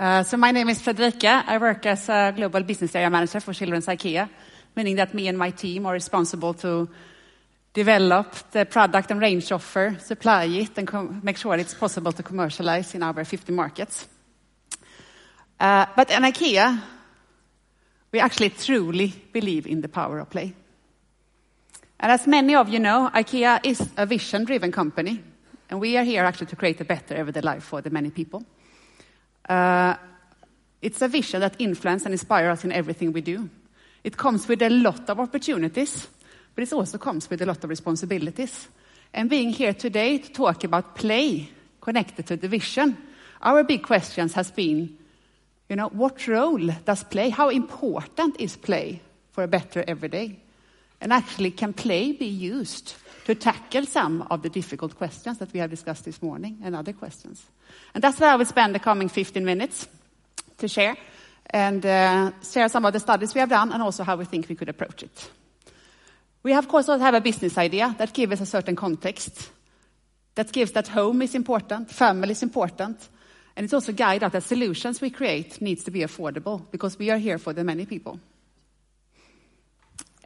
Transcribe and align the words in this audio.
Uh, 0.00 0.22
so 0.22 0.38
my 0.38 0.50
name 0.50 0.70
is 0.70 0.80
Fredrika. 0.80 1.44
I 1.46 1.58
work 1.58 1.84
as 1.84 2.08
a 2.08 2.32
global 2.34 2.62
business 2.62 2.94
area 2.94 3.10
manager 3.10 3.38
for 3.38 3.52
Children's 3.52 3.84
IKEA, 3.84 4.30
meaning 4.74 4.96
that 4.96 5.12
me 5.12 5.28
and 5.28 5.36
my 5.36 5.50
team 5.50 5.84
are 5.84 5.92
responsible 5.92 6.54
to 6.54 6.88
develop 7.74 8.34
the 8.50 8.64
product 8.64 9.10
and 9.10 9.20
range 9.20 9.52
offer, 9.52 9.98
supply 10.00 10.44
it, 10.44 10.78
and 10.78 11.22
make 11.22 11.36
sure 11.36 11.54
it's 11.56 11.74
possible 11.74 12.12
to 12.12 12.22
commercialize 12.22 12.94
in 12.94 13.02
our 13.02 13.22
50 13.22 13.52
markets. 13.52 14.08
Uh, 15.60 15.84
but 15.94 16.10
in 16.10 16.22
IKEA, 16.22 16.80
we 18.10 18.20
actually 18.20 18.48
truly 18.48 19.12
believe 19.34 19.66
in 19.66 19.82
the 19.82 19.88
power 19.88 20.20
of 20.20 20.30
play. 20.30 20.54
And 22.00 22.10
as 22.10 22.26
many 22.26 22.54
of 22.54 22.70
you 22.70 22.78
know, 22.78 23.10
IKEA 23.12 23.66
is 23.66 23.86
a 23.98 24.06
vision-driven 24.06 24.72
company, 24.72 25.22
and 25.68 25.78
we 25.78 25.98
are 25.98 26.04
here 26.04 26.24
actually 26.24 26.46
to 26.46 26.56
create 26.56 26.80
a 26.80 26.86
better 26.86 27.14
everyday 27.14 27.42
life 27.42 27.64
for 27.64 27.82
the 27.82 27.90
many 27.90 28.08
people. 28.08 28.42
Uh, 29.50 29.96
it's 30.80 31.02
a 31.02 31.08
vision 31.08 31.40
that 31.40 31.56
influences 31.58 32.06
and 32.06 32.14
inspires 32.14 32.58
us 32.58 32.64
in 32.64 32.70
everything 32.70 33.12
we 33.12 33.20
do. 33.20 33.50
It 34.04 34.16
comes 34.16 34.46
with 34.46 34.62
a 34.62 34.70
lot 34.70 35.10
of 35.10 35.18
opportunities, 35.18 36.06
but 36.54 36.62
it 36.62 36.72
also 36.72 36.98
comes 36.98 37.28
with 37.28 37.42
a 37.42 37.46
lot 37.46 37.64
of 37.64 37.68
responsibilities. 37.68 38.68
And 39.12 39.28
being 39.28 39.50
here 39.50 39.74
today 39.74 40.18
to 40.18 40.30
talk 40.30 40.62
about 40.62 40.94
play 40.94 41.48
connected 41.80 42.28
to 42.28 42.36
the 42.36 42.46
vision, 42.46 42.96
our 43.42 43.64
big 43.64 43.82
questions 43.82 44.34
has 44.34 44.52
been, 44.52 44.96
you 45.68 45.74
know, 45.74 45.88
what 45.88 46.28
role 46.28 46.70
does 46.84 47.02
play, 47.02 47.30
how 47.30 47.48
important 47.48 48.36
is 48.38 48.56
play 48.56 49.00
for 49.32 49.42
a 49.42 49.48
better 49.48 49.82
everyday? 49.88 50.38
And 51.00 51.12
actually, 51.12 51.50
can 51.50 51.72
play 51.72 52.12
be 52.12 52.26
used 52.26 52.94
to 53.24 53.34
tackle 53.34 53.86
some 53.86 54.26
of 54.30 54.42
the 54.42 54.50
difficult 54.50 54.96
questions 54.96 55.38
that 55.38 55.52
we 55.52 55.60
have 55.60 55.70
discussed 55.70 56.04
this 56.04 56.22
morning 56.22 56.58
and 56.62 56.76
other 56.76 56.92
questions? 56.92 57.42
And 57.94 58.04
that's 58.04 58.20
where 58.20 58.30
I 58.30 58.36
will 58.36 58.44
spend 58.44 58.74
the 58.74 58.80
coming 58.80 59.08
15 59.08 59.44
minutes 59.44 59.88
to 60.58 60.68
share 60.68 60.96
and 61.50 61.84
uh, 61.84 62.32
share 62.42 62.68
some 62.68 62.84
of 62.84 62.92
the 62.92 63.00
studies 63.00 63.34
we 63.34 63.40
have 63.40 63.48
done 63.48 63.72
and 63.72 63.82
also 63.82 64.04
how 64.04 64.16
we 64.16 64.24
think 64.24 64.48
we 64.48 64.54
could 64.54 64.68
approach 64.68 65.02
it. 65.02 65.30
We, 66.42 66.52
have, 66.52 66.64
of 66.64 66.70
course, 66.70 66.88
also 66.88 67.04
have 67.04 67.14
a 67.14 67.20
business 67.20 67.58
idea 67.58 67.94
that 67.98 68.14
gives 68.14 68.32
us 68.32 68.40
a 68.40 68.46
certain 68.46 68.76
context, 68.76 69.50
that 70.34 70.52
gives 70.52 70.72
that 70.72 70.88
home 70.88 71.22
is 71.22 71.34
important, 71.34 71.90
family 71.90 72.30
is 72.30 72.42
important, 72.42 73.08
and 73.56 73.64
it's 73.64 73.74
also 73.74 73.92
guide 73.92 74.22
that 74.22 74.32
the 74.32 74.40
solutions 74.40 75.00
we 75.00 75.10
create 75.10 75.60
needs 75.60 75.84
to 75.84 75.90
be 75.90 76.00
affordable 76.00 76.62
because 76.70 76.98
we 76.98 77.10
are 77.10 77.18
here 77.18 77.36
for 77.38 77.52
the 77.52 77.64
many 77.64 77.84
people. 77.84 78.18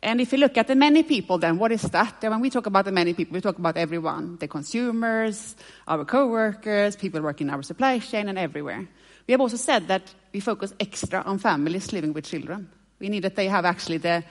And 0.05 0.21
if 0.21 0.33
you 0.33 0.39
look 0.39 0.59
at 0.59 0.67
the 0.67 0.75
many 0.75 1.03
people, 1.03 1.39
then 1.39 1.59
what 1.59 1.73
is 1.73 1.81
that? 1.81 2.17
When 2.21 2.41
we 2.41 2.51
talk 2.51 2.67
about 2.67 2.85
the 2.85 2.93
many 2.93 3.15
people, 3.15 3.33
we 3.33 3.41
talk 3.41 3.59
about 3.59 3.79
everyone, 3.79 4.37
the 4.37 4.47
consumers, 4.47 5.57
our 5.89 6.05
co-workers, 6.05 6.95
people 6.95 7.23
working 7.23 7.49
in 7.49 7.55
our 7.55 7.63
supply 7.63 7.99
chain 8.01 8.29
and 8.29 8.39
everywhere. 8.39 8.87
We 9.27 9.33
have 9.33 9.41
also 9.41 9.57
said 9.57 9.89
that 9.89 10.03
we 10.31 10.41
focus 10.41 10.75
extra 10.79 11.23
on 11.23 11.39
families 11.39 11.91
living 11.91 12.13
with 12.13 12.27
children. 12.27 12.69
We 12.99 13.09
need 13.09 13.25
that 13.25 13.35
they 13.35 13.49
have 13.49 13.65
actually 13.65 13.97
the 13.97 14.25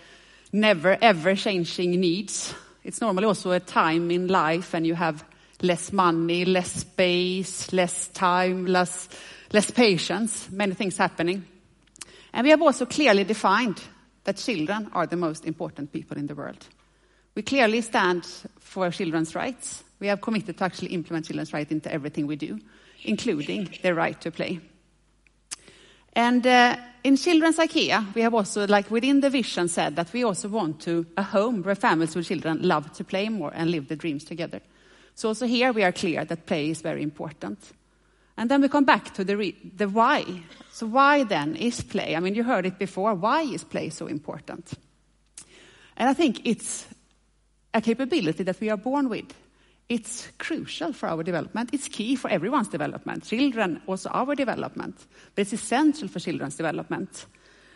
never 0.51 0.95
ever 1.01 1.35
changing 1.35 1.99
needs. 1.99 2.53
It's 2.83 3.01
normally 3.01 3.25
also 3.25 3.49
a 3.49 3.59
time 3.59 4.11
in 4.11 4.27
life 4.27 4.75
and 4.75 4.85
you 4.85 4.93
have 4.93 5.25
less 5.63 5.91
money, 5.91 6.45
less 6.45 6.71
space, 6.71 7.73
less 7.73 8.09
time, 8.09 8.67
less, 8.67 9.09
less 9.51 9.71
patience, 9.71 10.51
many 10.51 10.75
things 10.75 10.97
happening. 10.97 11.45
And 12.31 12.45
we 12.45 12.51
have 12.51 12.61
also 12.61 12.85
clearly 12.85 13.23
defined 13.23 13.81
that 14.23 14.37
children 14.37 14.89
are 14.93 15.07
the 15.07 15.17
most 15.17 15.45
important 15.45 15.91
people 15.91 16.17
in 16.17 16.27
the 16.27 16.35
world. 16.35 16.65
We 17.35 17.41
clearly 17.41 17.81
stand 17.81 18.25
for 18.59 18.89
children's 18.91 19.35
rights. 19.35 19.83
We 19.99 20.07
have 20.07 20.21
committed 20.21 20.57
to 20.57 20.63
actually 20.63 20.89
implement 20.89 21.25
children's 21.25 21.53
rights 21.53 21.71
into 21.71 21.91
everything 21.91 22.27
we 22.27 22.35
do, 22.35 22.59
including 23.03 23.69
their 23.81 23.95
right 23.95 24.19
to 24.21 24.31
play. 24.31 24.59
And 26.15 26.45
uh, 26.45 26.77
in 27.03 27.17
Children's 27.17 27.57
IKEA, 27.57 28.13
we 28.13 28.21
have 28.21 28.35
also, 28.35 28.67
like 28.67 28.91
within 28.91 29.21
the 29.21 29.31
vision, 29.31 29.67
said 29.67 29.95
that 29.95 30.13
we 30.13 30.23
also 30.23 30.47
want 30.47 30.79
to 30.81 31.07
a 31.17 31.23
home 31.23 31.63
where 31.63 31.75
families 31.75 32.15
with 32.15 32.27
children 32.27 32.61
love 32.61 32.93
to 32.93 33.03
play 33.03 33.29
more 33.29 33.51
and 33.53 33.71
live 33.71 33.87
their 33.87 33.97
dreams 33.97 34.23
together. 34.23 34.61
So 35.15 35.29
also 35.29 35.47
here 35.47 35.73
we 35.73 35.83
are 35.83 35.91
clear 35.91 36.23
that 36.23 36.45
play 36.45 36.69
is 36.69 36.81
very 36.81 37.01
important. 37.01 37.59
And 38.37 38.49
then 38.49 38.61
we 38.61 38.69
come 38.69 38.85
back 38.85 39.13
to 39.13 39.23
the, 39.23 39.37
re- 39.37 39.55
the 39.75 39.87
why. 39.87 40.25
So 40.71 40.87
why 40.87 41.23
then 41.23 41.55
is 41.55 41.81
play? 41.81 42.15
I 42.15 42.19
mean, 42.19 42.35
you 42.35 42.43
heard 42.43 42.65
it 42.65 42.79
before. 42.79 43.13
Why 43.13 43.43
is 43.43 43.63
play 43.63 43.89
so 43.89 44.07
important? 44.07 44.73
And 45.95 46.09
I 46.09 46.13
think 46.13 46.45
it's 46.45 46.87
a 47.73 47.81
capability 47.81 48.43
that 48.43 48.59
we 48.59 48.69
are 48.69 48.77
born 48.77 49.09
with. 49.09 49.33
It's 49.87 50.27
crucial 50.39 50.93
for 50.93 51.09
our 51.09 51.21
development. 51.23 51.69
It's 51.73 51.87
key 51.87 52.15
for 52.15 52.29
everyone's 52.29 52.69
development, 52.69 53.25
children, 53.25 53.81
also 53.85 54.09
our 54.09 54.33
development. 54.33 54.95
But 55.35 55.41
it's 55.43 55.53
essential 55.53 56.07
for 56.07 56.19
children's 56.19 56.55
development. 56.55 57.25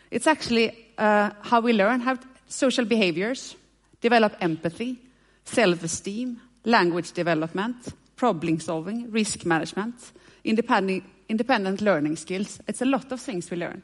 It's 0.09 0.25
actually 0.25 0.87
uh, 0.97 1.31
how 1.41 1.61
we 1.61 1.73
learn 1.73 1.99
how 1.99 2.17
social 2.47 2.85
behaviors, 2.85 3.55
develop 4.01 4.35
empathy, 4.41 4.97
self-esteem, 5.43 6.39
language 6.65 7.11
development, 7.11 7.75
problem 8.17 8.59
solving, 8.59 9.09
risk 9.11 9.45
management, 9.45 10.11
independent, 10.43 11.03
independent 11.29 11.81
learning 11.81 12.17
skills. 12.17 12.59
It's 12.67 12.81
a 12.81 12.85
lot 12.85 13.11
of 13.11 13.21
things 13.21 13.49
we 13.49 13.57
learn. 13.57 13.83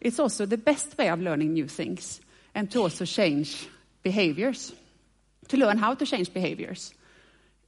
It's 0.00 0.18
also 0.18 0.46
the 0.46 0.58
best 0.58 0.98
way 0.98 1.08
of 1.08 1.20
learning 1.20 1.52
new 1.52 1.68
things 1.68 2.20
and 2.54 2.70
to 2.70 2.80
also 2.80 3.04
change 3.04 3.68
behaviors, 4.02 4.72
to 5.48 5.56
learn 5.56 5.78
how 5.78 5.94
to 5.94 6.06
change 6.06 6.32
behaviors. 6.32 6.94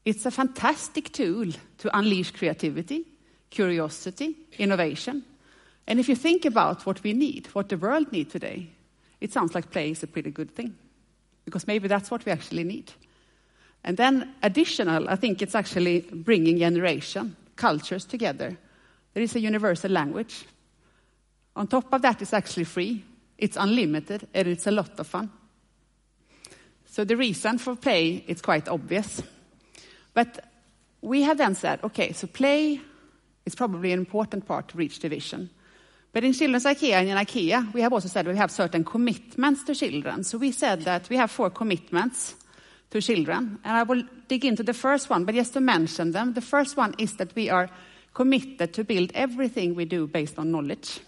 It's 0.05 0.27
a 0.27 0.31
fantastic 0.31 1.13
tool 1.13 1.47
to 1.79 1.99
unleash 1.99 2.33
creativity, 2.33 3.05
curiosity, 3.51 4.37
innovation. 4.59 5.25
And 5.87 6.01
if 6.01 6.09
you 6.09 6.17
think 6.17 6.45
about 6.45 6.87
what 6.87 7.03
we 7.03 7.13
need, 7.13 7.47
what 7.49 7.69
the 7.69 7.77
world 7.77 8.13
needs 8.13 8.33
today, 8.33 8.71
it 9.21 9.33
sounds 9.33 9.55
like 9.55 9.71
play 9.71 9.91
is 9.91 10.03
a 10.03 10.07
pretty 10.07 10.31
good 10.31 10.55
thing. 10.55 10.75
Because 11.45 11.67
maybe 11.67 11.89
that's 11.89 12.11
what 12.11 12.25
we 12.25 12.33
actually 12.33 12.65
need. 12.65 12.93
And 13.87 13.97
then 13.97 14.35
additional, 14.43 15.09
I 15.09 15.15
think 15.15 15.41
it's 15.41 15.55
actually 15.55 16.01
bringing 16.01 16.59
generation 16.59 17.37
cultures 17.55 18.05
together. 18.05 18.59
There 19.15 19.23
is 19.23 19.37
a 19.37 19.41
universal 19.41 19.93
language. 19.93 20.45
On 21.55 21.69
top 21.69 21.93
of 21.93 22.03
that, 22.03 22.21
it's 22.21 22.35
actually 22.35 22.65
free, 22.65 23.05
it's 23.39 23.57
unlimited, 23.57 24.27
and 24.35 24.49
it's 24.49 24.67
a 24.67 24.73
lot 24.73 24.99
of 24.99 25.07
fun. 25.07 25.31
So 26.87 27.05
the 27.05 27.17
reason 27.17 27.59
for 27.59 27.77
play 27.77 28.25
is 28.27 28.43
quite 28.43 28.69
obvious. 28.69 29.23
But 30.13 30.45
we 31.01 31.23
have 31.23 31.39
then 31.39 31.55
said, 31.55 31.79
okay, 31.85 32.13
so 32.13 32.27
play 32.27 32.81
is 33.45 33.55
probably 33.55 33.93
an 33.93 34.01
important 34.01 34.47
part 34.47 34.69
to 34.69 34.79
reach 34.79 34.99
the 34.99 35.09
vision. 35.09 35.49
But 36.13 36.25
in 36.25 36.33
Children's 36.33 36.65
IKEA 36.65 36.95
and 36.95 37.09
in 37.09 37.17
IKEA, 37.17 37.73
we 37.73 37.83
have 37.83 37.93
also 37.93 38.09
said 38.09 38.27
we 38.27 38.37
have 38.37 38.51
certain 38.51 38.83
commitments 38.83 39.63
to 39.65 39.75
children. 39.75 40.25
So 40.25 40.39
we 40.39 40.51
said 40.51 40.83
that 40.83 41.09
we 41.09 41.17
have 41.17 41.31
four 41.31 41.51
commitments 41.51 42.35
to 42.91 43.01
children. 43.01 43.59
And 43.65 43.77
I 43.77 43.83
will 43.83 44.03
dig 44.29 44.45
into 44.45 44.63
the 44.63 44.75
first 44.75 45.11
one, 45.11 45.25
but 45.25 45.35
just 45.35 45.53
to 45.55 45.61
mention 45.61 46.13
them. 46.13 46.35
The 46.35 46.41
first 46.41 46.77
one 46.77 46.95
is 46.99 47.17
that 47.17 47.35
we 47.35 47.51
are 47.51 47.69
committed 48.15 48.73
to 48.73 48.85
build 48.85 49.11
everything 49.15 49.75
we 49.75 49.85
do 49.85 50.07
based 50.07 50.39
on 50.39 50.51
knowledge. 50.51 51.01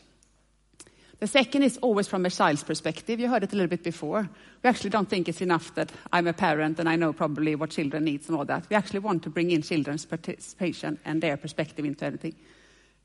The 1.21 1.27
second 1.27 1.65
is 1.65 1.79
always 1.79 2.07
from 2.07 2.25
a 2.27 2.31
child's 2.31 2.63
perspective. 2.63 3.19
You 3.19 3.29
heard 3.29 3.43
it 3.43 3.53
a 3.53 3.57
little 3.57 3.69
bit 3.69 3.83
before. 3.83 4.29
We 4.63 4.71
actually 4.71 4.91
don't 4.91 5.09
think 5.09 5.29
it's 5.29 5.41
enough 5.41 5.75
that 5.75 5.91
I'm 6.13 6.29
a 6.29 6.33
parent 6.33 6.79
and 6.79 6.89
I 6.89 6.95
know 6.95 7.13
probably 7.13 7.57
what 7.57 7.71
children 7.71 8.05
need 8.05 8.29
and 8.29 8.37
all 8.37 8.45
that. 8.45 8.71
We 8.71 8.77
actually 8.77 9.01
want 9.01 9.25
to 9.25 9.31
bring 9.31 9.51
in 9.51 9.63
children's 9.63 10.05
participation 10.05 11.01
and 11.05 11.21
their 11.21 11.37
perspective 11.37 11.85
into 11.85 12.05
everything. 12.05 12.37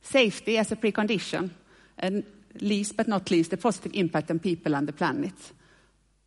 Safety 0.02 0.58
as 0.60 0.72
a 0.72 0.76
precondition, 0.76 1.50
and 1.98 2.24
least 2.62 2.98
but 2.98 3.08
not 3.08 3.32
least, 3.32 3.50
the 3.50 3.58
positive 3.58 3.94
impact 3.96 4.30
on 4.30 4.40
people 4.40 4.76
and 4.76 4.88
the 4.88 4.94
planet. 4.94 5.34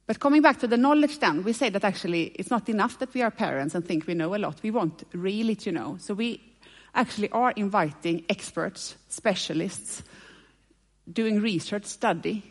But 0.07 0.21
coming 0.21 0.41
back 0.41 0.61
to 0.61 0.69
the 0.69 0.77
knowledge 0.77 1.19
then, 1.19 1.43
we 1.43 1.53
say 1.53 1.69
that 1.71 1.85
actually 1.85 2.27
it's 2.37 2.51
not 2.51 2.69
enough 2.69 2.99
that 3.01 3.13
we 3.13 3.23
are 3.23 3.31
parents 3.31 3.75
and 3.75 3.85
think 3.85 4.07
we 4.07 4.15
know 4.15 4.35
a 4.35 4.39
lot. 4.39 4.61
We 4.63 4.71
want 4.71 5.03
really 5.13 5.57
to 5.57 5.73
know. 5.73 5.97
So 5.99 6.15
we 6.15 6.41
actually 6.95 7.31
are 7.31 7.53
inviting 7.57 8.25
experts, 8.29 8.97
specialists, 9.09 10.03
doing 11.13 11.41
research, 11.41 11.85
study, 11.85 12.43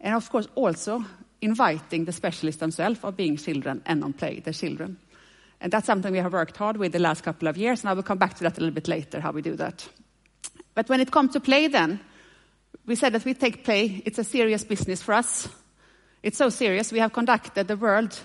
and 0.00 0.14
of 0.14 0.30
course 0.30 0.48
also 0.54 1.04
inviting 1.40 2.04
the 2.04 2.12
specialists 2.12 2.60
themselves 2.60 3.00
of 3.02 3.16
being 3.16 3.36
children 3.36 3.82
and 3.84 4.04
on 4.04 4.12
play, 4.12 4.40
the 4.40 4.52
children. 4.52 4.96
And 5.60 5.72
that's 5.72 5.86
something 5.86 6.12
we 6.12 6.18
have 6.18 6.32
worked 6.32 6.56
hard 6.56 6.76
with 6.76 6.92
the 6.92 6.98
last 6.98 7.22
couple 7.22 7.48
of 7.48 7.56
years, 7.56 7.80
and 7.80 7.90
I 7.90 7.94
will 7.94 8.02
come 8.02 8.18
back 8.18 8.34
to 8.34 8.44
that 8.44 8.58
a 8.58 8.60
little 8.60 8.74
bit 8.74 8.88
later, 8.88 9.20
how 9.20 9.32
we 9.32 9.42
do 9.42 9.56
that. 9.56 9.88
But 10.74 10.88
when 10.88 11.00
it 11.00 11.10
comes 11.10 11.32
to 11.32 11.40
play 11.40 11.68
then, 11.68 12.00
we 12.86 12.96
said 12.96 13.12
that 13.12 13.24
we 13.24 13.34
take 13.34 13.64
play, 13.64 14.02
it's 14.04 14.18
a 14.18 14.24
serious 14.24 14.64
business 14.64 15.02
for 15.02 15.14
us. 15.14 15.48
It's 16.22 16.38
so 16.38 16.50
serious, 16.50 16.92
we 16.92 17.00
have 17.00 17.12
conducted 17.12 17.66
the 17.66 17.76
world's 17.76 18.22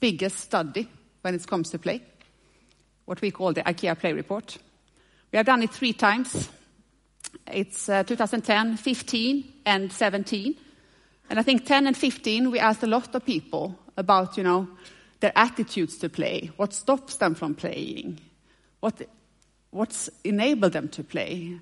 biggest 0.00 0.38
study 0.38 0.86
when 1.22 1.34
it 1.34 1.46
comes 1.46 1.70
to 1.70 1.78
play, 1.78 2.02
what 3.06 3.22
we 3.22 3.30
call 3.30 3.54
the 3.54 3.62
IKEA 3.62 3.98
Play 3.98 4.12
Report. 4.12 4.58
We 5.32 5.38
have 5.38 5.46
done 5.46 5.62
it 5.62 5.70
three 5.70 5.94
times. 5.94 6.50
It's 7.50 7.88
uh, 7.88 8.02
2010, 8.02 8.76
15, 8.76 9.52
and 9.64 9.90
17. 9.90 10.56
And 11.30 11.38
I 11.38 11.42
think 11.42 11.64
10 11.64 11.86
and 11.86 11.96
15, 11.96 12.50
we 12.50 12.58
asked 12.58 12.82
a 12.82 12.86
lot 12.86 13.14
of 13.14 13.24
people 13.24 13.78
about, 13.96 14.36
you 14.36 14.42
know, 14.42 14.68
their 15.20 15.32
attitudes 15.34 15.96
to 15.98 16.10
play, 16.10 16.50
what 16.58 16.74
stops 16.74 17.16
them 17.16 17.34
from 17.34 17.54
playing, 17.54 18.20
what, 18.80 19.00
what's 19.70 20.10
enabled 20.22 20.74
them 20.74 20.90
to 20.90 21.02
play. 21.02 21.58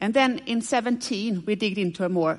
And 0.00 0.14
then 0.14 0.38
in 0.46 0.62
17, 0.62 1.42
we 1.44 1.56
digged 1.56 1.78
into 1.78 2.04
a 2.04 2.08
more 2.08 2.38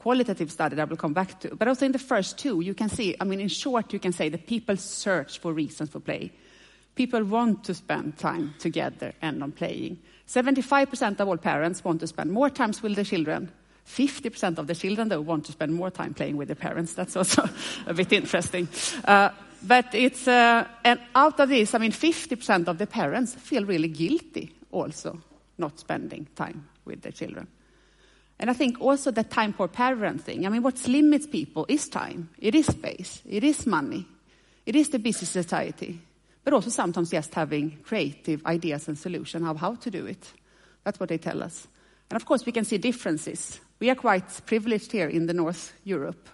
qualitative 0.00 0.50
study 0.50 0.74
that 0.74 0.80
I 0.80 0.84
will 0.86 0.96
come 0.96 1.12
back 1.12 1.38
to. 1.40 1.54
But 1.54 1.68
also 1.68 1.84
in 1.84 1.92
the 1.92 1.98
first 1.98 2.38
two, 2.38 2.62
you 2.62 2.72
can 2.72 2.88
see, 2.88 3.14
I 3.20 3.24
mean, 3.24 3.38
in 3.38 3.48
short, 3.48 3.92
you 3.92 3.98
can 3.98 4.12
say 4.12 4.30
that 4.30 4.46
people 4.46 4.78
search 4.78 5.38
for 5.38 5.52
reasons 5.52 5.90
for 5.90 6.00
play. 6.00 6.32
People 6.94 7.22
want 7.24 7.64
to 7.64 7.74
spend 7.74 8.16
time 8.16 8.54
together 8.58 9.12
and 9.20 9.42
on 9.42 9.52
playing. 9.52 9.98
75% 10.26 11.20
of 11.20 11.28
all 11.28 11.36
parents 11.36 11.84
want 11.84 12.00
to 12.00 12.06
spend 12.06 12.32
more 12.32 12.48
time 12.48 12.72
with 12.82 12.94
their 12.94 13.04
children. 13.04 13.52
50% 13.86 14.56
of 14.56 14.66
the 14.66 14.74
children, 14.74 15.10
though, 15.10 15.20
want 15.20 15.44
to 15.44 15.52
spend 15.52 15.74
more 15.74 15.90
time 15.90 16.14
playing 16.14 16.38
with 16.38 16.48
their 16.48 16.54
parents. 16.54 16.94
That's 16.94 17.16
also 17.16 17.46
a 17.86 17.92
bit 17.92 18.10
interesting. 18.10 18.68
Uh, 19.04 19.28
but 19.62 19.94
it's, 19.94 20.26
uh, 20.26 20.66
and 20.82 20.98
out 21.14 21.40
of 21.40 21.50
this, 21.50 21.74
I 21.74 21.78
mean, 21.78 21.92
50% 21.92 22.68
of 22.68 22.78
the 22.78 22.86
parents 22.86 23.34
feel 23.34 23.66
really 23.66 23.88
guilty 23.88 24.54
also 24.72 25.20
not 25.58 25.78
spending 25.78 26.26
time 26.34 26.70
with 26.86 27.02
their 27.02 27.12
children. 27.12 27.48
And 28.40 28.48
I 28.48 28.54
think 28.54 28.80
also 28.80 29.10
the 29.10 29.22
time 29.22 29.52
for 29.52 29.68
parenting, 29.68 30.46
I 30.46 30.48
mean, 30.48 30.62
what 30.62 30.88
limits 30.88 31.26
people 31.26 31.66
is 31.68 31.90
time, 31.90 32.30
it 32.38 32.54
is 32.54 32.66
space, 32.66 33.20
it 33.28 33.44
is 33.44 33.66
money, 33.66 34.08
it 34.64 34.74
is 34.74 34.88
the 34.88 34.98
busy 34.98 35.26
society, 35.26 36.00
but 36.42 36.54
also 36.54 36.70
sometimes 36.70 37.10
just 37.10 37.34
having 37.34 37.78
creative 37.82 38.44
ideas 38.46 38.88
and 38.88 38.96
solutions 38.96 39.46
of 39.46 39.58
how 39.58 39.74
to 39.74 39.90
do 39.90 40.06
it. 40.06 40.32
That's 40.84 40.98
what 40.98 41.10
they 41.10 41.18
tell 41.18 41.42
us. 41.42 41.68
And 42.08 42.16
of 42.16 42.24
course, 42.24 42.46
we 42.46 42.52
can 42.52 42.64
see 42.64 42.78
differences. 42.78 43.60
We 43.78 43.90
are 43.90 43.94
quite 43.94 44.40
privileged 44.46 44.90
here 44.90 45.08
in 45.08 45.26
the 45.26 45.34
North 45.34 45.74
Europe 45.84 46.26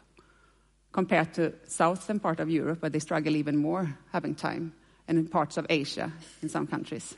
compared 0.92 1.34
to 1.34 1.54
southern 1.66 2.20
part 2.20 2.38
of 2.38 2.48
Europe, 2.48 2.82
where 2.82 2.90
they 2.90 3.00
struggle 3.00 3.34
even 3.34 3.56
more 3.56 3.98
having 4.12 4.36
time, 4.36 4.72
and 5.08 5.18
in 5.18 5.26
parts 5.26 5.56
of 5.56 5.66
Asia 5.68 6.12
in 6.40 6.48
some 6.48 6.68
countries. 6.68 7.16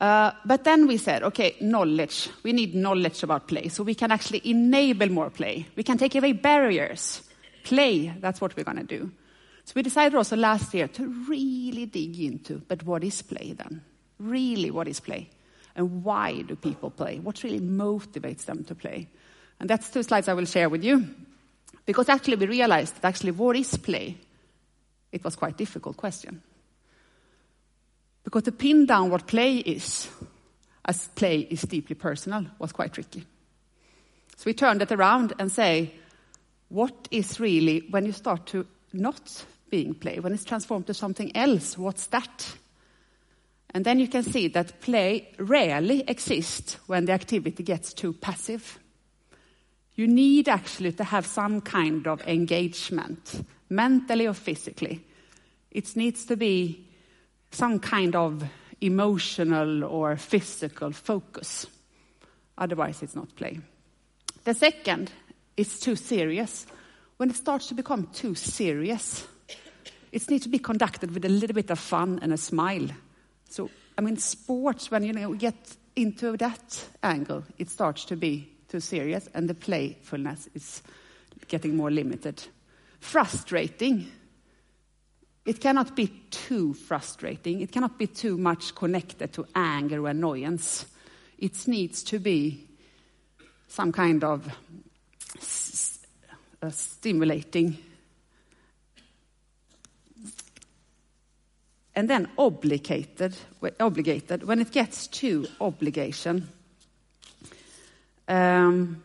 Uh, 0.00 0.30
but 0.44 0.62
then 0.64 0.86
we 0.86 0.96
said, 0.96 1.22
okay, 1.24 1.56
knowledge. 1.60 2.30
We 2.42 2.52
need 2.52 2.74
knowledge 2.74 3.22
about 3.22 3.48
play, 3.48 3.68
so 3.68 3.82
we 3.82 3.94
can 3.94 4.12
actually 4.12 4.42
enable 4.44 5.08
more 5.08 5.30
play. 5.30 5.66
We 5.74 5.82
can 5.82 5.98
take 5.98 6.14
away 6.14 6.32
barriers. 6.32 7.22
Play, 7.64 8.14
that's 8.20 8.40
what 8.40 8.56
we're 8.56 8.64
going 8.64 8.78
to 8.78 8.84
do. 8.84 9.10
So 9.64 9.72
we 9.74 9.82
decided 9.82 10.14
also 10.14 10.36
last 10.36 10.72
year 10.72 10.88
to 10.88 11.06
really 11.28 11.86
dig 11.86 12.18
into, 12.20 12.62
but 12.68 12.84
what 12.84 13.04
is 13.04 13.20
play 13.22 13.52
then? 13.52 13.82
Really, 14.18 14.70
what 14.70 14.88
is 14.88 15.00
play? 15.00 15.28
And 15.76 16.02
why 16.02 16.42
do 16.42 16.56
people 16.56 16.90
play? 16.90 17.18
What 17.18 17.42
really 17.42 17.60
motivates 17.60 18.44
them 18.46 18.64
to 18.64 18.74
play? 18.74 19.08
And 19.60 19.68
that's 19.68 19.90
two 19.90 20.02
slides 20.02 20.28
I 20.28 20.34
will 20.34 20.46
share 20.46 20.68
with 20.68 20.84
you. 20.84 21.06
Because 21.84 22.08
actually 22.08 22.36
we 22.36 22.46
realized 22.46 22.96
that 22.96 23.04
actually 23.04 23.32
what 23.32 23.56
is 23.56 23.76
play? 23.76 24.16
It 25.10 25.24
was 25.24 25.36
quite 25.36 25.54
a 25.54 25.58
difficult 25.58 25.96
question. 25.96 26.42
Because 28.28 28.42
to 28.42 28.52
pin 28.52 28.84
down 28.84 29.08
what 29.08 29.26
play 29.26 29.56
is, 29.56 30.06
as 30.84 31.08
play 31.14 31.46
is 31.48 31.62
deeply 31.62 31.94
personal, 31.94 32.44
was 32.58 32.72
quite 32.72 32.92
tricky. 32.92 33.24
So 34.36 34.42
we 34.44 34.52
turned 34.52 34.82
it 34.82 34.92
around 34.92 35.32
and 35.38 35.50
say, 35.50 35.94
what 36.68 37.08
is 37.10 37.40
really, 37.40 37.86
when 37.88 38.04
you 38.04 38.12
start 38.12 38.44
to 38.48 38.66
not 38.92 39.46
being 39.70 39.94
play, 39.94 40.20
when 40.20 40.34
it's 40.34 40.44
transformed 40.44 40.86
to 40.88 40.92
something 40.92 41.34
else, 41.34 41.78
what's 41.78 42.08
that? 42.08 42.54
And 43.70 43.86
then 43.86 43.98
you 43.98 44.08
can 44.08 44.24
see 44.24 44.48
that 44.48 44.82
play 44.82 45.30
rarely 45.38 46.04
exists 46.06 46.76
when 46.86 47.06
the 47.06 47.12
activity 47.12 47.62
gets 47.62 47.94
too 47.94 48.12
passive. 48.12 48.78
You 49.94 50.06
need 50.06 50.50
actually 50.50 50.92
to 50.92 51.04
have 51.04 51.24
some 51.24 51.62
kind 51.62 52.06
of 52.06 52.20
engagement, 52.28 53.42
mentally 53.70 54.26
or 54.26 54.34
physically. 54.34 55.02
It 55.70 55.96
needs 55.96 56.26
to 56.26 56.36
be 56.36 56.87
some 57.50 57.78
kind 57.78 58.14
of 58.14 58.44
emotional 58.80 59.84
or 59.84 60.16
physical 60.16 60.92
focus. 60.92 61.66
Otherwise, 62.56 63.02
it's 63.02 63.16
not 63.16 63.34
play. 63.36 63.60
The 64.44 64.54
second 64.54 65.10
is 65.56 65.80
too 65.80 65.96
serious. 65.96 66.66
When 67.16 67.30
it 67.30 67.36
starts 67.36 67.68
to 67.68 67.74
become 67.74 68.08
too 68.12 68.34
serious, 68.34 69.26
it 70.12 70.30
needs 70.30 70.44
to 70.44 70.48
be 70.48 70.58
conducted 70.58 71.12
with 71.12 71.24
a 71.24 71.28
little 71.28 71.54
bit 71.54 71.70
of 71.70 71.78
fun 71.78 72.18
and 72.22 72.32
a 72.32 72.36
smile. 72.36 72.88
So, 73.48 73.70
I 73.96 74.00
mean, 74.00 74.16
sports, 74.16 74.90
when 74.90 75.02
you 75.02 75.12
know, 75.12 75.34
get 75.34 75.76
into 75.96 76.36
that 76.36 76.88
angle, 77.02 77.44
it 77.58 77.70
starts 77.70 78.04
to 78.06 78.16
be 78.16 78.48
too 78.68 78.80
serious, 78.80 79.28
and 79.34 79.48
the 79.48 79.54
playfulness 79.54 80.48
is 80.54 80.82
getting 81.48 81.76
more 81.76 81.90
limited. 81.90 82.42
Frustrating. 83.00 84.06
It 85.48 85.62
cannot 85.62 85.96
be 85.96 86.08
too 86.30 86.74
frustrating. 86.74 87.62
It 87.62 87.72
cannot 87.72 87.96
be 87.96 88.06
too 88.06 88.36
much 88.36 88.74
connected 88.74 89.32
to 89.32 89.46
anger 89.54 90.04
or 90.04 90.10
annoyance. 90.10 90.84
It 91.38 91.66
needs 91.66 92.02
to 92.02 92.18
be 92.18 92.66
some 93.66 93.90
kind 93.90 94.22
of 94.24 94.46
stimulating 96.68 97.78
and 101.94 102.10
then 102.10 102.28
obligated, 102.36 103.34
obligated 103.80 104.42
when 104.42 104.60
it 104.60 104.70
gets 104.70 105.06
to 105.06 105.46
obligation. 105.62 106.46
Um, 108.28 109.02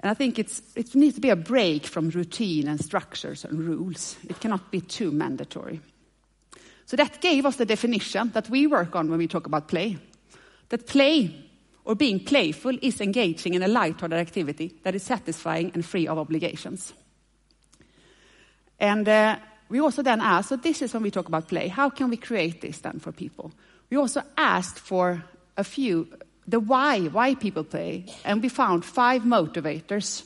and 0.00 0.10
I 0.10 0.14
think 0.14 0.38
it's, 0.38 0.62
it 0.76 0.94
needs 0.94 1.14
to 1.16 1.20
be 1.20 1.30
a 1.30 1.36
break 1.36 1.86
from 1.86 2.10
routine 2.10 2.68
and 2.68 2.80
structures 2.80 3.44
and 3.44 3.58
rules. 3.60 4.16
It 4.28 4.40
cannot 4.40 4.70
be 4.70 4.80
too 4.80 5.10
mandatory. 5.10 5.80
So 6.86 6.96
that 6.96 7.20
gave 7.20 7.44
us 7.44 7.56
the 7.56 7.66
definition 7.66 8.30
that 8.32 8.48
we 8.48 8.66
work 8.66 8.96
on 8.96 9.10
when 9.10 9.18
we 9.18 9.26
talk 9.26 9.46
about 9.46 9.68
play. 9.68 9.98
That 10.68 10.86
play 10.86 11.34
or 11.84 11.94
being 11.94 12.24
playful 12.24 12.78
is 12.80 13.00
engaging 13.00 13.54
in 13.54 13.62
a 13.62 13.68
light-hearted 13.68 14.18
activity 14.18 14.74
that 14.84 14.94
is 14.94 15.02
satisfying 15.02 15.70
and 15.74 15.84
free 15.84 16.06
of 16.06 16.18
obligations. 16.18 16.92
And 18.78 19.08
uh, 19.08 19.38
we 19.68 19.80
also 19.80 20.02
then 20.02 20.20
asked, 20.20 20.50
so 20.50 20.56
this 20.56 20.82
is 20.82 20.94
when 20.94 21.02
we 21.02 21.10
talk 21.10 21.28
about 21.28 21.48
play, 21.48 21.68
how 21.68 21.90
can 21.90 22.08
we 22.08 22.16
create 22.16 22.60
this 22.60 22.78
then 22.78 23.00
for 23.00 23.10
people? 23.10 23.52
We 23.90 23.96
also 23.96 24.22
asked 24.36 24.78
for 24.78 25.24
a 25.56 25.64
few, 25.64 26.08
the 26.48 26.58
why, 26.58 27.00
why 27.02 27.34
people 27.34 27.62
play, 27.62 28.06
and 28.24 28.42
we 28.42 28.48
found 28.48 28.84
five 28.84 29.22
motivators 29.22 30.24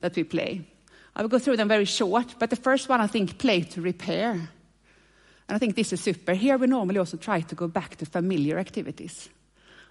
that 0.00 0.16
we 0.16 0.24
play. 0.24 0.66
I 1.14 1.22
will 1.22 1.28
go 1.28 1.38
through 1.38 1.58
them 1.58 1.68
very 1.68 1.84
short, 1.84 2.34
but 2.38 2.50
the 2.50 2.56
first 2.56 2.88
one 2.88 3.00
I 3.00 3.06
think 3.06 3.38
play 3.38 3.60
to 3.60 3.82
repair. 3.82 4.30
And 4.30 5.56
I 5.56 5.58
think 5.58 5.76
this 5.76 5.92
is 5.92 6.00
super. 6.00 6.34
Here 6.34 6.56
we 6.56 6.66
normally 6.66 6.98
also 6.98 7.16
try 7.16 7.40
to 7.40 7.54
go 7.54 7.68
back 7.68 7.96
to 7.96 8.06
familiar 8.06 8.58
activities. 8.58 9.28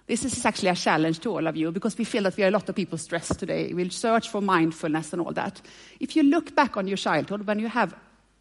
This 0.06 0.24
is 0.24 0.44
actually 0.44 0.70
a 0.70 0.74
challenge 0.74 1.20
to 1.20 1.30
all 1.30 1.46
of 1.46 1.56
you 1.56 1.70
because 1.70 1.96
we 1.96 2.04
feel 2.04 2.22
that 2.24 2.36
we 2.36 2.44
are 2.44 2.48
a 2.48 2.50
lot 2.50 2.68
of 2.68 2.74
people 2.74 2.98
stressed 2.98 3.38
today. 3.38 3.72
We'll 3.72 3.90
search 3.90 4.30
for 4.30 4.40
mindfulness 4.40 5.12
and 5.12 5.22
all 5.22 5.32
that. 5.32 5.60
If 6.00 6.16
you 6.16 6.22
look 6.22 6.54
back 6.54 6.76
on 6.76 6.88
your 6.88 6.96
childhood, 6.96 7.46
when 7.46 7.58
you 7.58 7.68
have 7.68 7.94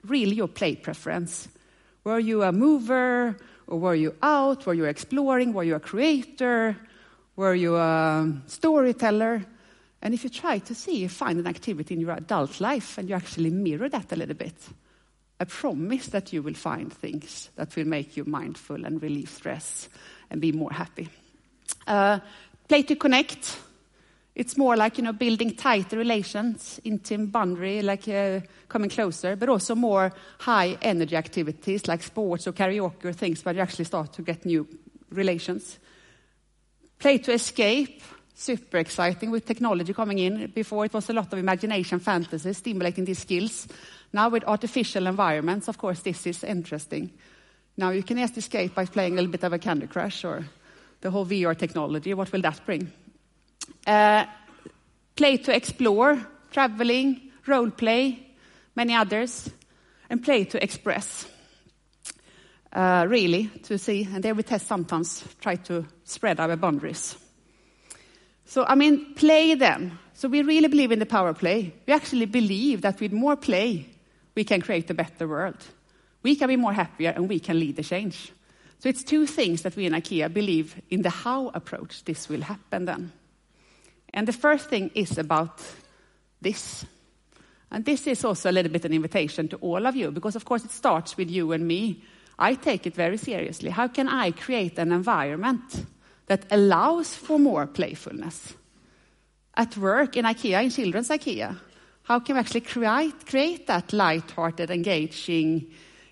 really 0.06 0.36
your 0.36 0.48
play 0.48 0.76
preference? 0.76 1.48
Were 2.04 2.20
you 2.20 2.44
a 2.44 2.52
mover 2.52 3.38
or 3.68 3.80
were 3.80 3.96
you 3.96 4.16
out? 4.22 4.66
Were 4.66 4.74
you 4.74 4.86
exploring? 4.86 5.54
Were 5.54 5.64
you 5.64 5.76
a 5.76 5.80
creator? 5.80 6.78
Were 7.38 7.54
you 7.54 7.76
a 7.76 8.34
storyteller? 8.48 9.46
And 10.02 10.14
if 10.14 10.24
you 10.24 10.30
try 10.32 10.58
to 10.58 10.74
see, 10.74 11.08
find 11.08 11.40
an 11.40 11.46
activity 11.46 11.94
in 11.94 12.02
your 12.02 12.12
adult 12.12 12.60
life 12.60 12.98
and 12.98 13.08
you 13.08 13.16
actually 13.16 13.52
mirror 13.52 13.88
that 13.90 14.12
a 14.12 14.16
little 14.16 14.36
bit, 14.36 14.56
I 15.40 15.44
promise 15.46 16.08
that 16.08 16.34
you 16.34 16.42
will 16.42 16.56
find 16.56 16.92
things 16.92 17.52
that 17.56 17.76
will 17.76 17.86
make 17.86 18.18
you 18.18 18.26
mindful 18.26 18.84
and 18.84 19.02
relieve 19.02 19.30
stress 19.30 19.88
and 20.32 20.42
be 20.42 20.52
more 20.52 20.72
happy. 20.72 21.10
Uh, 21.86 22.20
play 22.68 22.82
to 22.82 22.96
connect. 22.96 23.60
It's 24.34 24.58
more 24.58 24.76
like, 24.76 24.98
you 24.98 25.04
know, 25.04 25.14
building 25.14 25.56
tighter 25.56 25.98
relations, 25.98 26.80
intimate 26.84 27.32
boundary, 27.32 27.84
like 27.84 28.08
uh, 28.08 28.40
coming 28.68 28.90
closer, 28.90 29.36
but 29.36 29.50
also 29.50 29.76
more 29.76 30.12
high 30.40 30.76
energy 30.82 31.16
activities 31.16 31.88
like 31.88 32.02
sports 32.02 32.48
or 32.48 32.52
karaoke 32.54 33.06
or 33.06 33.14
things 33.14 33.46
where 33.46 33.54
you 33.54 33.62
actually 33.62 33.86
start 33.86 34.14
to 34.14 34.24
get 34.24 34.44
new 34.44 34.68
relations. 35.12 35.78
Play 37.00 37.20
to 37.20 37.34
escape, 37.34 38.02
super 38.34 38.78
exciting 38.78 39.32
with 39.32 39.46
technology 39.46 39.94
coming 39.94 40.20
in. 40.20 40.48
Before 40.48 40.86
it 40.86 40.94
was 40.94 41.10
a 41.10 41.14
lot 41.14 41.32
of 41.32 41.40
imagination, 41.40 42.00
fantasy, 42.00 42.54
stimulating 42.54 43.06
these 43.06 43.20
skills. 43.20 43.68
Now 44.14 44.30
with 44.30 44.44
artificial 44.46 45.08
environments, 45.08 45.68
of 45.68 45.78
course, 45.78 46.02
this 46.02 46.26
is 46.26 46.44
interesting. 46.44 47.12
Now 47.78 47.92
you 47.92 48.04
can 48.04 48.18
just 48.18 48.38
escape 48.38 48.74
by 48.74 48.86
playing 48.86 49.14
a 49.14 49.16
little 49.18 49.32
bit 49.32 49.44
of 49.44 49.54
a 49.54 49.60
Candy 49.60 49.88
Crush 49.88 50.26
or 50.26 50.46
the 51.02 51.12
whole 51.12 51.26
VR 51.26 51.56
technology. 51.56 52.14
What 52.14 52.32
will 52.32 52.42
that 52.42 52.66
bring? 52.66 52.92
Uh, 53.86 54.26
play 55.16 55.38
to 55.38 55.56
explore, 55.56 56.20
traveling, 56.52 57.32
role 57.46 57.70
play, 57.70 58.28
many 58.76 58.96
others, 58.96 59.50
and 60.10 60.24
play 60.24 60.46
to 60.46 60.64
express. 60.64 61.28
Uh, 62.74 63.06
really, 63.08 63.48
to 63.64 63.78
see, 63.78 64.08
and 64.14 64.24
there 64.24 64.36
we 64.36 64.44
test 64.44 64.68
sometimes, 64.68 65.24
try 65.42 65.56
to 65.56 65.86
spread 66.04 66.40
our 66.40 66.56
boundaries. 66.58 67.16
So, 68.46 68.66
I 68.66 68.76
mean, 68.76 69.14
play 69.16 69.56
then. 69.56 69.98
So, 70.14 70.28
we 70.28 70.42
really 70.42 70.68
believe 70.68 70.92
in 70.92 71.00
the 71.00 71.06
power 71.06 71.30
of 71.30 71.40
play. 71.40 71.74
We 71.88 71.94
actually 71.94 72.26
believe 72.26 72.82
that 72.82 73.00
with 73.00 73.14
more 73.14 73.38
play, 73.38 73.88
we 74.36 74.44
can 74.44 74.62
create 74.62 74.90
a 74.90 74.94
better 74.94 75.28
world. 75.28 75.64
We 76.24 76.36
can 76.36 76.48
be 76.48 76.58
more 76.58 76.74
happier 76.74 77.12
and 77.16 77.30
we 77.30 77.40
can 77.40 77.60
lead 77.60 77.76
the 77.78 77.84
change. 77.84 78.32
So 78.80 78.90
it's 78.90 79.04
two 79.04 79.26
things 79.26 79.64
that 79.64 79.76
we 79.76 79.86
in 79.86 79.94
IKEA 79.94 80.32
believe 80.32 80.80
in 80.90 81.02
the 81.02 81.10
how 81.10 81.50
approach 81.50 82.04
this 82.06 82.30
will 82.30 82.42
happen 82.42 82.86
then. 82.86 83.12
And 84.14 84.28
the 84.28 84.34
first 84.34 84.70
thing 84.70 84.92
is 84.94 85.18
about 85.18 85.62
this. 86.42 86.86
And 87.72 87.84
this 87.84 88.06
is 88.08 88.24
also 88.24 88.50
a 88.50 88.54
little 88.54 88.72
bit 88.72 88.86
an 88.86 88.94
invitation 88.94 89.48
to 89.50 89.58
all 89.58 89.86
of 89.88 89.96
you, 89.96 90.12
because 90.12 90.36
of 90.36 90.46
course 90.46 90.64
it 90.64 90.72
starts 90.72 91.18
with 91.18 91.30
you 91.30 91.52
and 91.52 91.68
me. 91.68 92.04
I 92.40 92.54
take 92.56 92.86
it 92.86 92.96
very 92.96 93.18
seriously. 93.18 93.70
How 93.70 93.88
can 93.88 94.08
I 94.08 94.32
create 94.32 94.78
an 94.78 94.92
environment 94.92 95.86
that 96.28 96.46
allows 96.52 97.14
for 97.14 97.40
more 97.40 97.66
playfulness? 97.66 98.54
At 99.56 99.76
work, 99.78 100.18
in 100.18 100.26
IKEA, 100.26 100.64
in 100.64 100.70
children's 100.70 101.10
IKEA, 101.10 101.58
how 102.04 102.20
can 102.20 102.36
we 102.36 102.40
actually 102.40 102.62
create, 102.62 103.26
create 103.26 103.68
that 103.68 103.92
light-hearted, 103.92 104.70
engaging, 104.70 105.68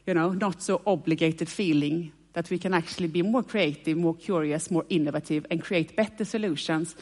you 0.05 0.13
know, 0.13 0.31
not 0.31 0.61
so 0.61 0.81
obligated 0.85 1.47
feeling 1.47 2.11
that 2.33 2.49
we 2.49 2.57
can 2.57 2.73
actually 2.73 3.07
be 3.07 3.21
more 3.21 3.43
creative, 3.43 3.97
more 3.97 4.15
curious, 4.15 4.69
more 4.69 4.85
innovative, 4.89 5.45
and 5.49 5.63
create 5.63 5.95
better 5.95 6.25
solutions 6.25 6.95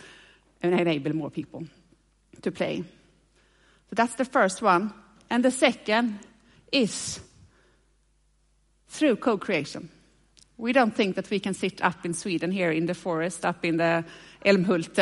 and 0.62 0.80
enable 0.80 1.16
more 1.16 1.32
people 1.32 1.64
to 2.42 2.52
play. 2.52 2.84
So 3.90 3.96
that's 3.96 4.16
the 4.16 4.26
first 4.26 4.62
one. 4.62 4.94
And 5.30 5.44
the 5.44 5.52
second 5.52 6.20
is 6.72 7.20
through 8.94 9.16
co-creation. 9.16 9.90
We 10.58 10.72
don't 10.72 10.96
think 10.96 11.16
that 11.16 11.30
we 11.30 11.40
can 11.40 11.54
sit 11.56 11.84
up 11.84 12.06
in 12.06 12.14
Sweden 12.14 12.52
here 12.52 12.72
in 12.72 12.86
the 12.86 12.94
forest, 12.94 13.44
up 13.44 13.66
in 13.66 13.78
the 13.78 14.06
Elmhult, 14.46 14.94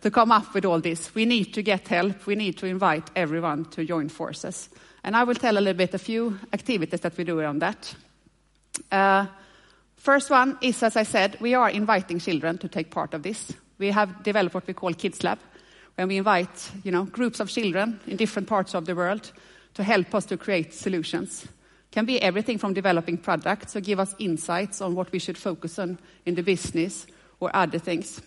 to 0.00 0.10
come 0.10 0.32
up 0.32 0.54
with 0.54 0.64
all 0.64 0.80
this. 0.80 1.14
We 1.14 1.26
need 1.26 1.52
to 1.52 1.62
get 1.62 1.86
help. 1.88 2.26
We 2.26 2.34
need 2.34 2.56
to 2.58 2.66
invite 2.66 3.10
everyone 3.14 3.66
to 3.66 3.84
join 3.84 4.08
forces. 4.08 4.70
And 5.04 5.14
I 5.14 5.24
will 5.24 5.34
tell 5.34 5.58
a 5.58 5.60
little 5.60 5.74
bit 5.74 5.94
a 5.94 5.98
few 5.98 6.38
activities 6.52 7.00
that 7.00 7.16
we 7.16 7.24
do 7.24 7.38
around 7.38 7.58
that. 7.60 7.94
Uh, 8.90 9.26
first 9.96 10.30
one 10.30 10.56
is, 10.62 10.82
as 10.82 10.96
I 10.96 11.02
said, 11.02 11.36
we 11.40 11.52
are 11.54 11.68
inviting 11.68 12.20
children 12.20 12.56
to 12.58 12.68
take 12.68 12.90
part 12.90 13.12
of 13.12 13.22
this. 13.22 13.52
We 13.78 13.90
have 13.90 14.22
developed 14.22 14.54
what 14.54 14.66
we 14.66 14.72
call 14.72 14.94
Kids 14.94 15.22
Lab, 15.22 15.38
when 15.96 16.08
we 16.08 16.16
invite, 16.16 16.70
you 16.84 16.90
know, 16.90 17.04
groups 17.04 17.40
of 17.40 17.50
children 17.50 18.00
in 18.06 18.16
different 18.16 18.48
parts 18.48 18.74
of 18.74 18.86
the 18.86 18.94
world 18.94 19.30
to 19.74 19.84
help 19.84 20.14
us 20.14 20.24
to 20.26 20.38
create 20.38 20.72
solutions 20.72 21.46
can 21.90 22.04
be 22.04 22.22
everything 22.22 22.58
from 22.58 22.72
developing 22.72 23.18
products 23.18 23.74
or 23.74 23.80
give 23.80 23.98
us 23.98 24.14
insights 24.18 24.80
on 24.80 24.94
what 24.94 25.10
we 25.12 25.18
should 25.18 25.38
focus 25.38 25.78
on 25.78 25.98
in 26.24 26.34
the 26.34 26.42
business 26.42 27.06
or 27.40 27.50
other 27.54 27.78
things. 27.78 28.20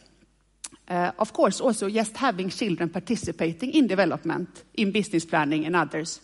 Uh, 0.87 1.11
of 1.17 1.31
course, 1.31 1.61
also 1.61 1.89
just 1.89 2.17
having 2.17 2.49
children 2.49 2.89
participating 2.89 3.73
in 3.73 3.87
development, 3.87 4.63
in 4.75 4.91
business 4.91 5.25
planning 5.25 5.65
and 5.65 5.75
others, 5.75 6.19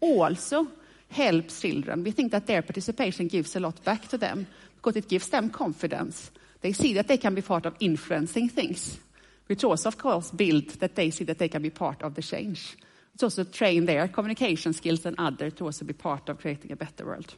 also 0.00 0.68
helps 1.10 1.60
children. 1.60 2.04
We 2.04 2.12
think 2.12 2.30
that 2.32 2.46
their 2.46 2.62
participation 2.62 3.26
gives 3.26 3.56
a 3.56 3.60
lot 3.60 3.82
back 3.84 4.08
to 4.08 4.18
them 4.18 4.46
because 4.76 4.96
it 4.96 5.08
gives 5.08 5.28
them 5.28 5.50
confidence. 5.50 6.30
They 6.60 6.72
see 6.72 6.94
that 6.94 7.08
they 7.08 7.18
can 7.18 7.34
be 7.34 7.42
part 7.42 7.66
of 7.66 7.76
influencing 7.80 8.48
things, 8.48 8.98
which 9.46 9.64
also, 9.64 9.88
of 9.88 9.98
course, 9.98 10.30
build 10.30 10.68
that 10.80 10.94
they 10.94 11.10
see 11.10 11.24
that 11.24 11.38
they 11.38 11.48
can 11.48 11.62
be 11.62 11.70
part 11.70 12.02
of 12.02 12.14
the 12.14 12.22
change. 12.22 12.76
It's 13.14 13.22
also 13.22 13.44
train 13.44 13.86
their 13.86 14.08
communication 14.08 14.72
skills 14.72 15.06
and 15.06 15.14
other 15.18 15.50
to 15.50 15.64
also 15.64 15.84
be 15.84 15.92
part 15.92 16.28
of 16.28 16.40
creating 16.40 16.72
a 16.72 16.76
better 16.76 17.06
world. 17.06 17.34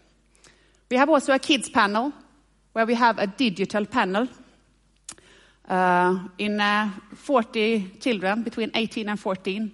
We 0.90 0.97
have 0.97 1.11
also 1.11 1.35
a 1.35 1.38
kids 1.38 1.68
panel 1.68 2.12
where 2.73 2.87
we 2.87 2.95
have 2.95 3.18
a 3.18 3.26
digital 3.26 3.85
panel 3.87 4.28
uh, 5.68 6.18
in 6.38 6.61
uh, 6.61 6.90
40 7.14 7.99
children 8.00 8.42
between 8.42 8.71
18 8.75 9.09
and 9.09 9.21
14 9.21 9.73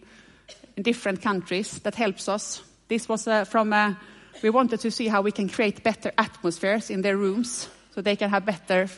in 0.76 0.82
different 0.82 1.22
countries 1.22 1.78
that 1.80 1.94
helps 1.94 2.28
us. 2.28 2.62
This 2.88 3.08
was 3.08 3.28
uh, 3.28 3.44
from, 3.44 3.72
uh, 3.72 3.94
we 4.42 4.50
wanted 4.50 4.80
to 4.80 4.90
see 4.90 5.06
how 5.06 5.22
we 5.22 5.32
can 5.32 5.48
create 5.48 5.84
better 5.84 6.10
atmospheres 6.18 6.90
in 6.90 7.02
their 7.02 7.16
rooms 7.16 7.68
so 7.94 8.00
they 8.00 8.16
can 8.16 8.30
have 8.30 8.44
better 8.44 8.88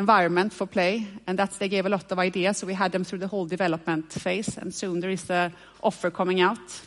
environment 0.00 0.52
for 0.52 0.66
play, 0.66 1.06
and 1.26 1.38
that 1.38 1.52
they 1.58 1.68
gave 1.68 1.86
a 1.86 1.88
lot 1.88 2.10
of 2.10 2.18
ideas. 2.18 2.58
So 2.58 2.66
we 2.66 2.74
had 2.74 2.92
them 2.92 3.04
through 3.04 3.20
the 3.20 3.28
whole 3.28 3.46
development 3.46 4.12
phase, 4.12 4.58
and 4.58 4.74
soon 4.74 5.00
there 5.00 5.10
is 5.10 5.30
a 5.30 5.52
offer 5.82 6.10
coming 6.10 6.40
out. 6.40 6.86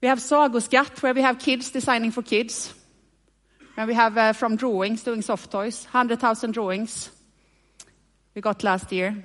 We 0.00 0.08
have 0.08 0.20
Sagoskatt, 0.20 1.02
where 1.02 1.14
we 1.14 1.22
have 1.22 1.38
kids 1.38 1.70
designing 1.70 2.12
for 2.12 2.22
kids. 2.22 2.74
And 3.76 3.88
we 3.88 3.94
have 3.94 4.16
uh, 4.16 4.32
from 4.32 4.56
drawings, 4.56 5.04
doing 5.04 5.22
soft 5.22 5.50
toys, 5.50 5.84
100,000 5.84 6.52
drawings 6.52 7.10
we 8.34 8.40
got 8.40 8.62
last 8.62 8.92
year. 8.92 9.16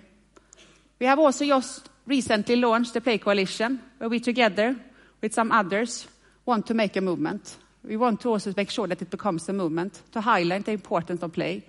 We 0.99 1.05
have 1.05 1.19
also 1.19 1.45
just 1.45 1.89
recently 2.07 2.55
launched 2.55 2.93
the 2.93 3.01
Play 3.01 3.19
Coalition, 3.19 3.79
where 3.99 4.09
we 4.09 4.19
together 4.19 4.75
with 5.21 5.33
some 5.33 5.51
others 5.51 6.07
want 6.45 6.65
to 6.67 6.73
make 6.73 6.95
a 6.97 7.01
movement. 7.01 7.57
We 7.83 7.97
want 7.97 8.21
to 8.21 8.29
also 8.29 8.53
make 8.55 8.71
sure 8.71 8.87
that 8.87 9.01
it 9.01 9.09
becomes 9.09 9.47
a 9.49 9.53
movement 9.53 10.01
to 10.13 10.21
highlight 10.21 10.65
the 10.65 10.71
importance 10.71 11.21
of 11.21 11.33
play, 11.33 11.63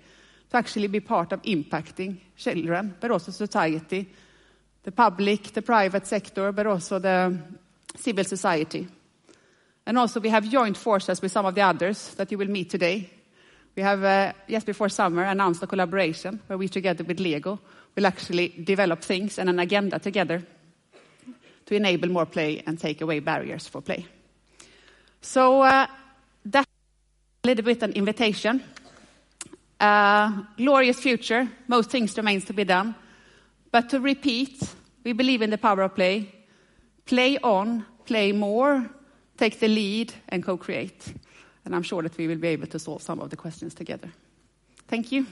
to 0.55 0.59
actually 0.59 0.87
be 0.87 1.01
part 1.01 1.33
of 1.33 1.41
impacting 1.41 2.17
children, 2.37 2.95
but 3.01 3.11
also 3.11 3.31
society, 3.31 4.07
the 4.83 4.91
public, 4.91 5.51
the 5.51 5.61
private 5.61 6.07
sector, 6.07 6.53
but 6.53 6.65
also 6.65 6.97
the 6.97 7.37
civil 7.97 8.23
society. 8.23 8.87
And 9.85 9.97
also 9.97 10.21
we 10.21 10.29
have 10.29 10.49
joined 10.49 10.77
forces 10.77 11.21
with 11.21 11.33
some 11.33 11.45
of 11.45 11.55
the 11.55 11.61
others 11.61 12.15
that 12.15 12.31
you 12.31 12.37
will 12.37 12.47
meet 12.47 12.69
today. 12.69 13.09
We 13.75 13.83
have, 13.83 14.03
uh, 14.03 14.31
just 14.49 14.65
before 14.65 14.87
summer, 14.87 15.23
announced 15.23 15.61
a 15.61 15.67
collaboration 15.67 16.39
where 16.47 16.57
we, 16.57 16.69
together 16.69 17.03
with 17.03 17.19
Lego, 17.19 17.59
will 17.93 18.05
actually 18.05 18.47
develop 18.63 19.01
things 19.01 19.37
and 19.37 19.49
an 19.49 19.59
agenda 19.59 19.99
together 19.99 20.41
to 21.65 21.75
enable 21.75 22.07
more 22.07 22.25
play 22.25 22.63
and 22.65 22.79
take 22.79 23.01
away 23.01 23.19
barriers 23.19 23.67
for 23.67 23.81
play. 23.81 24.05
So 25.21 25.63
uh, 25.63 25.87
that's 26.45 26.69
a 27.43 27.47
little 27.47 27.65
bit 27.65 27.83
an 27.83 27.91
invitation 27.91 28.63
Uh, 29.79 30.43
glorious 30.57 30.99
future, 30.99 31.49
most 31.67 31.89
things 31.89 32.15
remains 32.17 32.45
to 32.45 32.53
be 32.53 32.63
done. 32.63 32.95
But 33.71 33.89
to 33.89 33.99
repeat, 33.99 34.63
we 35.03 35.13
believe 35.13 35.41
in 35.41 35.49
the 35.49 35.57
power 35.57 35.81
of 35.81 35.95
play. 35.95 36.33
Play 37.05 37.37
on, 37.39 37.85
play 38.05 38.31
more, 38.31 38.89
take 39.37 39.59
the 39.59 39.67
lead, 39.67 40.13
and 40.29 40.43
co-create. 40.43 41.13
And 41.65 41.75
I'm 41.75 41.83
sure 41.83 42.01
that 42.03 42.17
we 42.17 42.27
will 42.27 42.37
be 42.37 42.49
able 42.49 42.67
to 42.67 42.79
solve 42.79 43.01
some 43.01 43.19
of 43.19 43.29
the 43.29 43.35
questions 43.35 43.73
together. 43.73 44.09
Thank 44.87 45.11
you. 45.11 45.25